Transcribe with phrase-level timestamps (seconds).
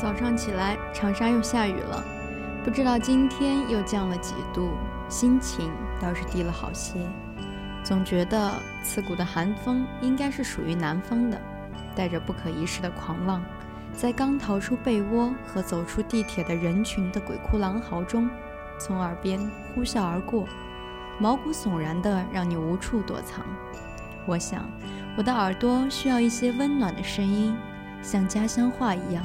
[0.00, 2.02] 早上起来，长沙又下雨了，
[2.64, 4.70] 不知道今天又降了几度，
[5.10, 6.98] 心情倒是低了好些。
[7.84, 8.50] 总觉得
[8.82, 11.38] 刺骨的寒风应该是属于南方的，
[11.94, 13.44] 带着不可一世的狂妄，
[13.92, 18.30] 在刚逃出被窝和走出地铁的人群的鬼哭狼嚎中，
[18.78, 19.38] 从耳边
[19.74, 20.46] 呼啸而过，
[21.18, 23.44] 毛骨悚然的让你无处躲藏。
[24.24, 24.64] 我想，
[25.18, 27.54] 我的耳朵需要一些温暖的声音，
[28.00, 29.22] 像家乡话一样，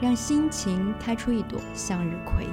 [0.00, 2.46] 让心情开出一朵向日葵。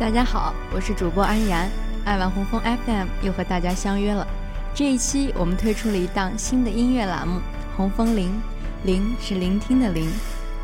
[0.00, 1.70] 大家好，我是主播安然，
[2.06, 4.26] 爱玩红枫 FM 又和大家相约了。
[4.74, 7.36] 这一期我们推出了一档新的音乐栏目
[7.76, 8.28] 《红枫林》，
[8.84, 10.08] 林是聆听的林，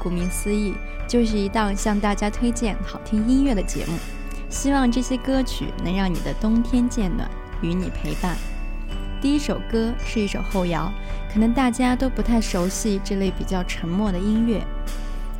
[0.02, 0.72] 顾名思义，
[1.06, 3.98] 就是一档向大家推荐好听音乐的节目。
[4.48, 8.34] 希望这些歌曲能让你的冬天渐暖，与你陪伴。
[9.20, 10.90] 第一首歌是一首后摇，
[11.30, 14.66] 可能大家都不太熟悉这类比较沉默的音乐。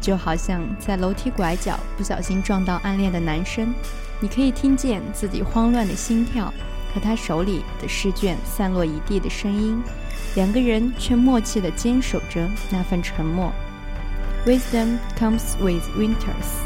[0.07, 3.75] 就好像在楼梯拐角不小心撞到暗恋的男生，
[4.21, 6.47] 你可以听见自己慌乱的心跳
[6.95, 9.83] 和他手里的试卷散落一地的声音，
[10.37, 13.53] 两个人却默契地坚守着那份沉默。
[14.47, 16.66] Wisdom comes with winters。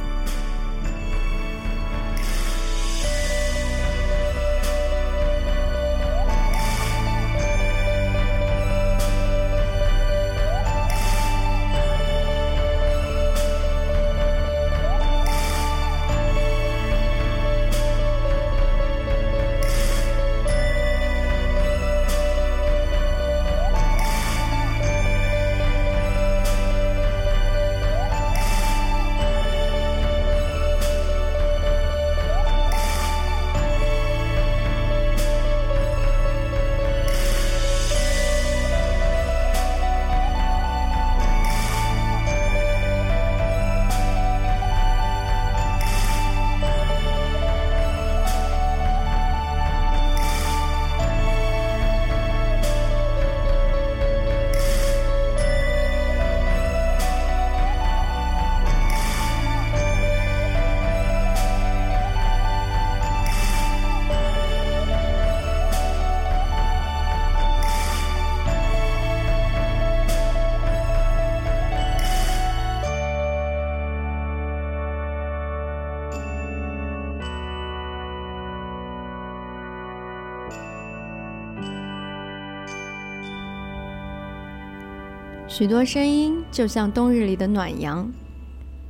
[85.60, 88.10] 许多声音就像冬日里的暖阳，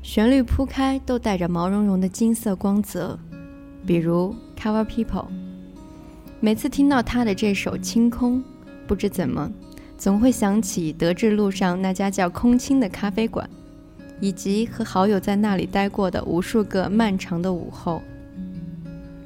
[0.02, 3.18] 旋律铺开都带着毛茸茸的金色光泽，
[3.84, 5.26] 比如 Cover People。
[6.38, 8.38] 每次听到他的这首《清空》，
[8.86, 9.50] 不知怎么，
[9.98, 13.50] 总会想起德智路上那家叫空清的咖啡馆，
[14.20, 18.00] 以及和好友在那里待过的无数个漫长的午后。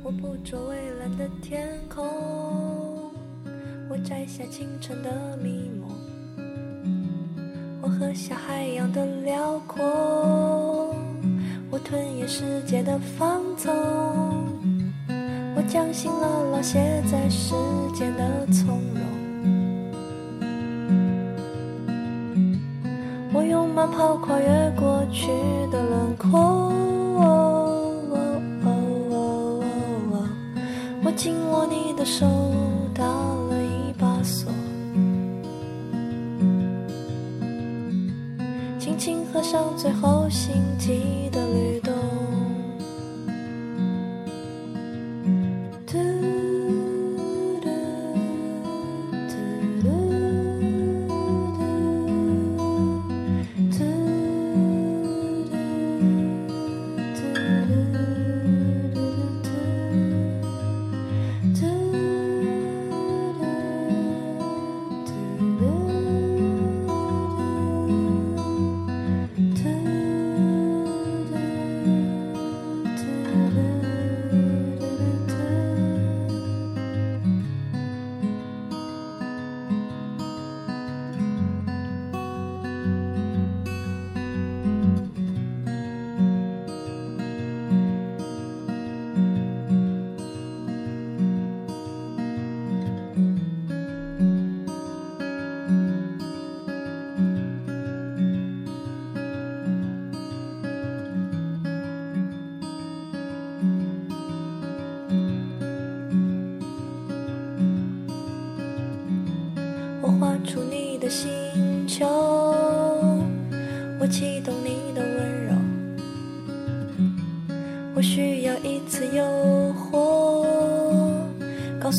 [0.03, 2.07] 我捕捉蔚蓝的天空，
[3.91, 5.91] 我摘下清晨的迷蒙。
[7.85, 9.85] 我喝下海洋的辽阔，
[11.71, 13.71] 我吞咽世界的放纵，
[15.55, 17.55] 我将心牢牢写在时
[17.95, 19.05] 间的从容，
[23.35, 25.27] 我用慢跑跨越过去
[25.71, 26.73] 的轮廓，
[31.05, 32.64] 我紧握你的手。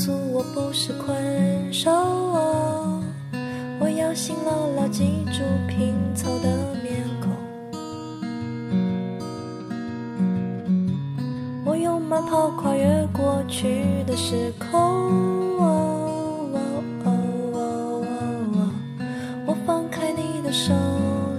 [0.06, 1.90] 诉我不是困兽。
[3.80, 6.48] 我要心牢牢记住拼凑的
[6.84, 7.32] 面孔。
[11.66, 14.78] 我用慢跑跨越过去的时空。
[19.48, 20.72] 我放开你的手，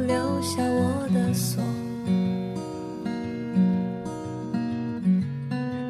[0.09, 1.63] 留下我的锁。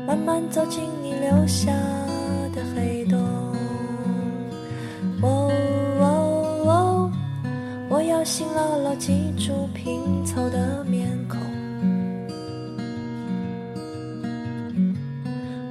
[0.06, 1.72] 慢慢走进你留下
[8.36, 11.40] 心牢牢记住拼凑的面孔。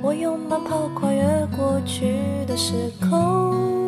[0.01, 1.23] 我用慢跑跨越
[1.56, 2.15] 过去
[2.47, 3.84] 的时空。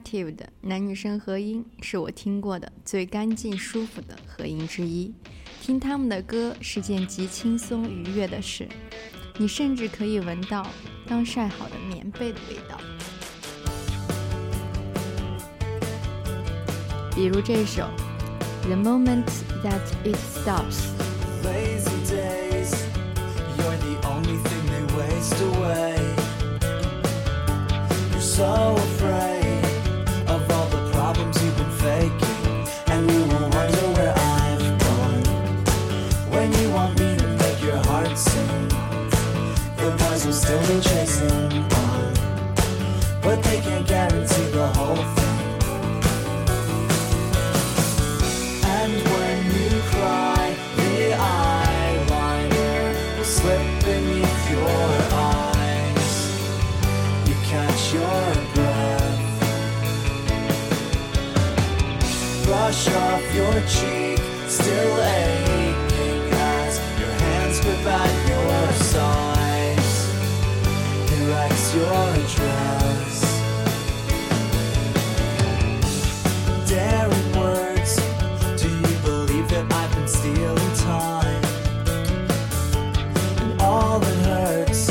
[0.00, 5.12] Native 的男女生合音是我听过的最干净舒服的合音之一。
[5.60, 8.66] 听他们的歌是件极轻松愉悦的事，
[9.36, 10.66] 你甚至可以闻到
[11.06, 12.80] 刚晒好的棉被的味道。
[17.14, 17.82] 比如这首
[18.66, 19.26] 《The Moment
[19.62, 20.86] That It Stops》。
[21.44, 22.74] Lazy days,
[43.22, 45.38] but they can't guarantee the whole thing.
[48.76, 52.84] And when you cry, the eyeliner
[53.16, 56.10] will slip beneath your eyes.
[57.28, 58.24] You catch your
[58.54, 59.20] breath.
[62.44, 65.49] Brush off your cheek, still aching
[71.72, 71.86] Your
[72.34, 73.20] dress.
[76.68, 77.94] Daring words
[78.60, 81.44] do you believe that I've been stealing time?
[83.40, 84.88] And all that hurts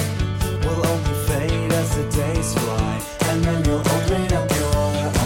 [0.64, 3.02] will only fade as the days fly.
[3.28, 4.76] And then you'll open up your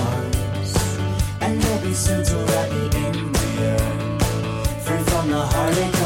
[0.07, 0.73] arms.
[1.39, 3.77] And you'll be soon to let me in here.
[4.81, 6.02] Free from the heartache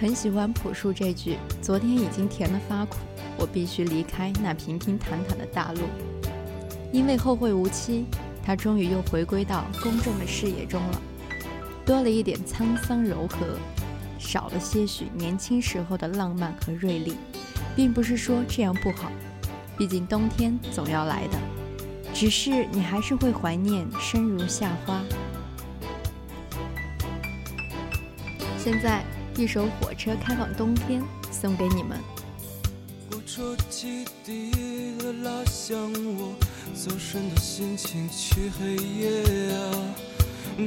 [0.00, 2.96] 很喜欢朴树这句：“昨天已经甜得发苦，
[3.36, 5.80] 我必须离开那平平坦坦的大陆。”
[6.90, 8.06] 因为后会无期，
[8.42, 11.02] 他终于又回归到公众的视野中了，
[11.84, 13.58] 多了一点沧桑柔和，
[14.18, 17.14] 少了些许年轻时候的浪漫和锐利。
[17.76, 19.12] 并不是说这样不好，
[19.76, 21.38] 毕竟冬天总要来的，
[22.14, 25.02] 只是你还是会怀念生如夏花。
[28.58, 29.04] 现在
[29.40, 31.00] 一首《火车开往冬天》
[31.32, 31.98] 送给你们。
[33.10, 34.52] 火车汽笛
[34.98, 35.74] 的，拉响
[36.18, 36.34] 我
[36.74, 39.58] 走神的心情去黑夜啊！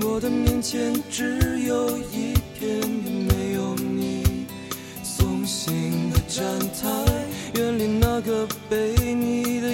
[0.02, 4.48] 我的面前只有一片没有你
[5.04, 6.90] 送行的站台，
[7.54, 9.72] 远离那个被你的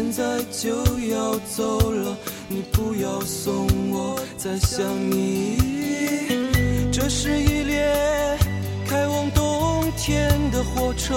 [0.00, 0.70] 现在就
[1.10, 5.58] 要走了，你不要送我，再想你。
[6.92, 8.38] 这是一列
[8.86, 11.16] 开往冬天的火车，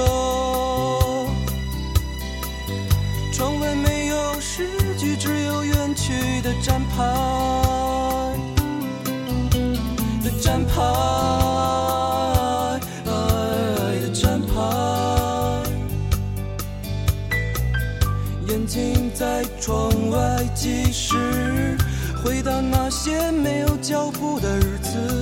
[3.31, 7.05] 窗外没有诗句，只有远去的站牌
[10.23, 11.40] 的站牌。
[22.41, 25.21] 回到那些没有脚步的日子。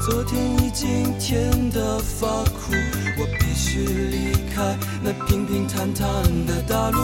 [0.00, 2.72] 昨天已经甜得发苦，
[3.18, 6.06] 我必须离开那平平坦坦
[6.46, 6.98] 的大路。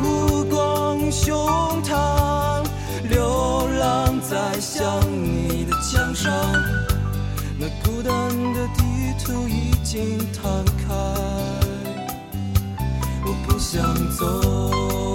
[0.00, 1.36] 目光胸
[1.82, 2.64] 膛，
[3.10, 6.32] 流浪在想你的墙上。
[7.58, 8.14] 那孤单
[8.54, 8.82] 的地
[9.22, 10.94] 图已经摊开，
[13.26, 15.13] 我不想走。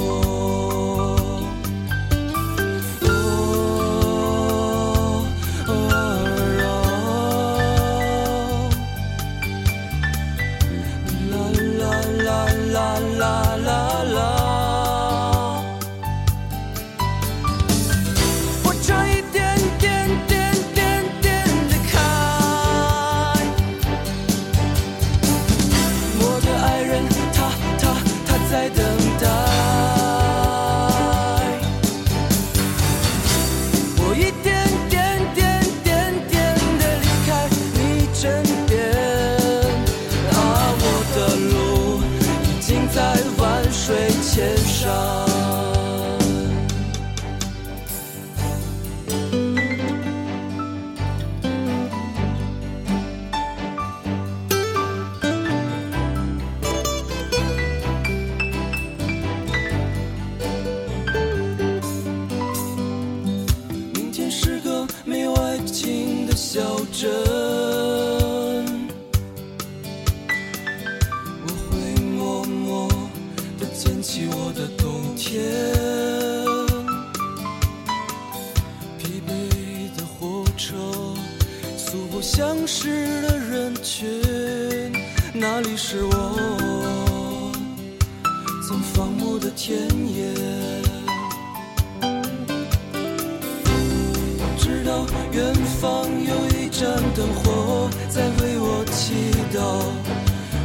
[98.10, 99.60] 在为我祈祷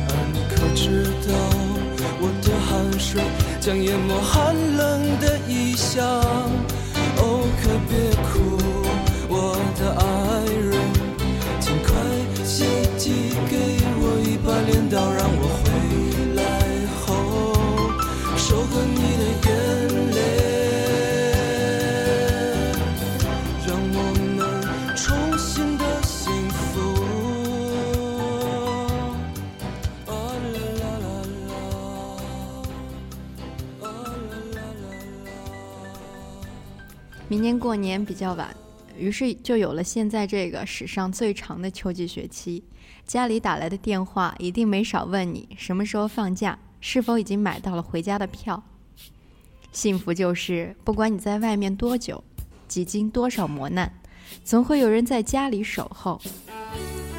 [0.08, 1.32] 而你可知道
[2.20, 3.22] 我的汗水
[3.60, 6.00] 将淹没寒冷的衣裳
[37.44, 38.56] 年过年比较晚，
[38.96, 42.64] 于是就有了现在这个史上最长的秋季学期。
[43.06, 48.62] 家里打来的电话一定没少问你什么时候放假，是否已经买到了回家的票。
[49.72, 52.24] 幸福就是，不管你在外面多久，
[52.66, 53.92] 几经多少磨难，
[54.42, 56.18] 总会有人在家里守候。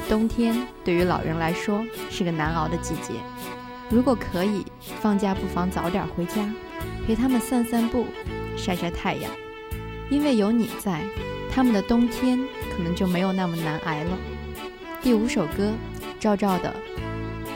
[0.10, 3.14] 冬天对于老人来说是个难熬的季节，
[3.92, 4.66] 如果可以，
[5.02, 6.52] 放假不妨早点回家，
[7.06, 8.08] 陪他们散散步，
[8.58, 9.32] 晒晒太阳。
[10.10, 11.02] 因为有你在，
[11.52, 12.40] 他们的冬天
[12.76, 14.18] 可能就没有那么难挨了。
[15.02, 15.74] 第五首歌，
[16.20, 16.74] 赵照的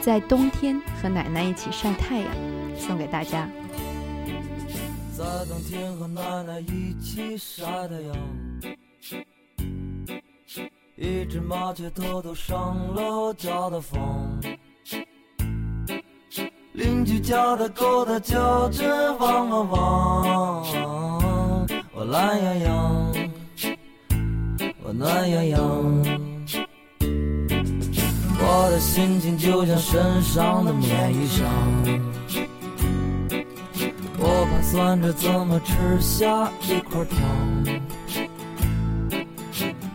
[0.00, 2.28] 在冬天和奶奶一起晒太阳》，
[2.78, 3.48] 送给大家。
[5.16, 8.16] 在冬天和奶奶一起晒太阳，
[10.96, 14.40] 一只麻雀偷偷上了我家的房，
[16.72, 20.64] 邻居家的狗它叫着汪汪汪，
[22.00, 23.12] 我懒洋洋，
[24.82, 25.60] 我暖洋洋。
[28.38, 31.44] 我的心情就像身上的棉衣裳，
[34.16, 37.18] 我盘算着怎么吃下一块糖。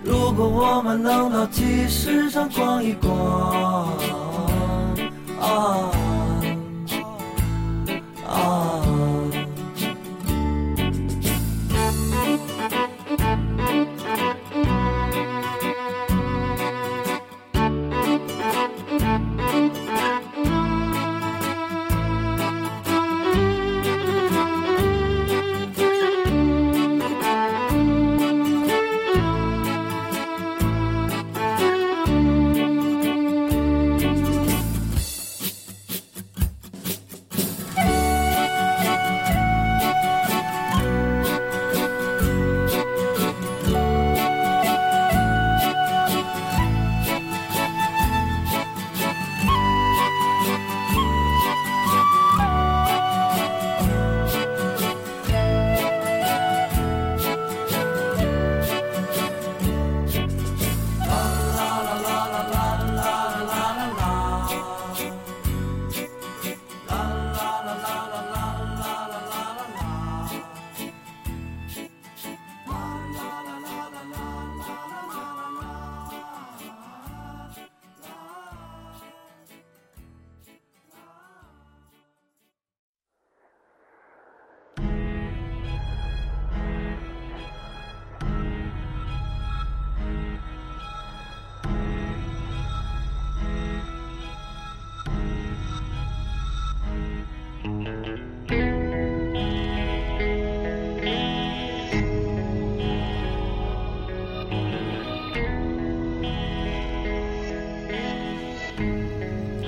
[0.04, 3.98] 如果我们能到集市上逛一逛，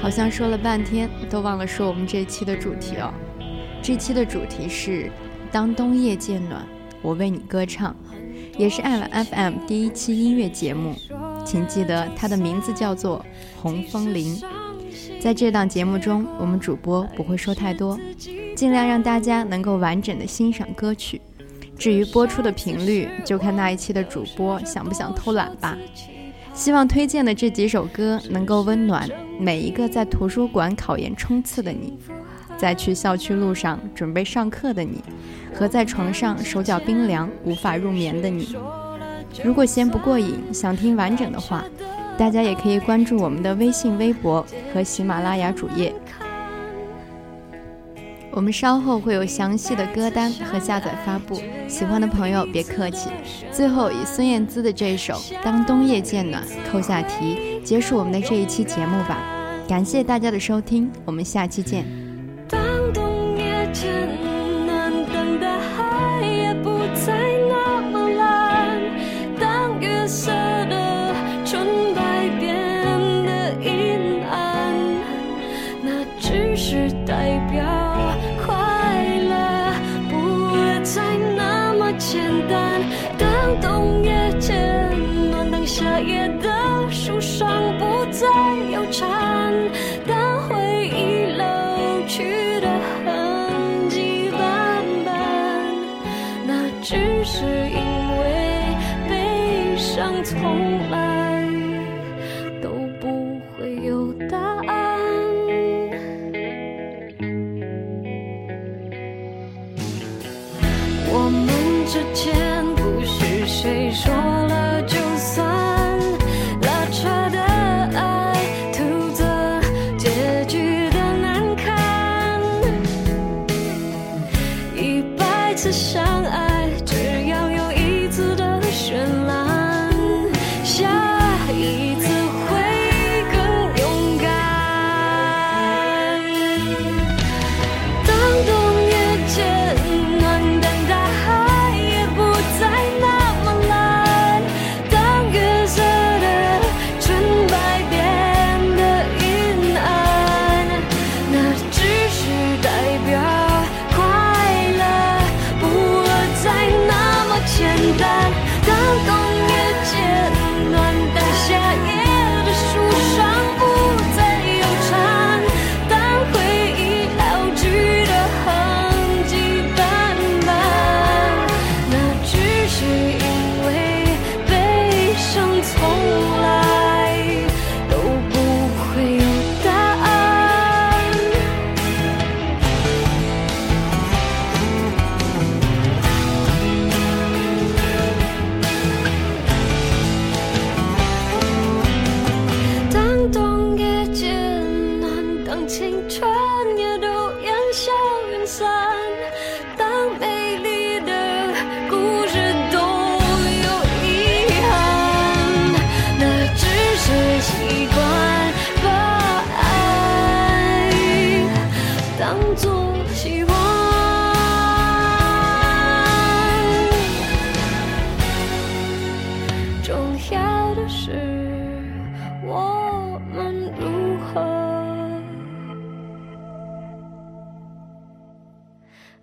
[0.08, 3.13] 好像说了半天都忘了说我们这期的主题哦。
[3.84, 5.12] 这期的主题是
[5.52, 6.65] “当冬夜渐暖，
[7.02, 7.93] 我为你歌唱”，
[8.58, 10.96] 也是爱晚 FM 第一期音乐节目。
[11.43, 13.20] 请记得它的名字叫做
[13.62, 14.34] 《红枫林》。
[15.20, 18.00] 在这档节目中，我们主播不会说太多，
[18.56, 21.20] 尽量让大家能够完整的欣赏歌曲。
[21.78, 25.78] 至于播出的频率，就看那一期的主播想不想偷懒吧。
[26.58, 29.08] 希望推荐的这几首歌能够温暖
[29.39, 31.93] 每一个在图书馆考研冲刺的你，
[32.58, 35.04] 在去校区路上准备上课的你，
[35.54, 38.56] 和在床上手脚冰凉无法入眠的你。
[39.43, 41.63] 如果嫌不过瘾，想听完整的话，
[42.17, 44.43] 大家也可以关注我们的微信、微博
[44.74, 45.93] 和喜马拉雅主页。
[48.38, 53.10] 我们稍后会有详细的歌单和下载发布，喜欢的朋友别客气。
[53.52, 59.17] 最后以孙燕姿的这首《当冬夜渐暖》扣下题，结束我们的这一期节目吧。
[59.67, 62.07] 感谢大家的收听，我们下期见。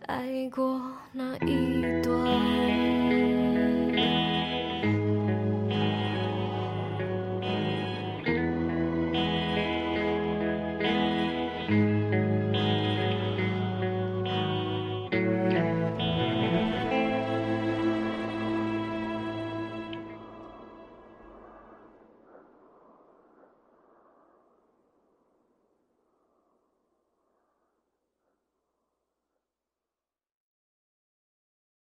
[0.06, 0.80] 爱过
[1.12, 2.03] 那一段。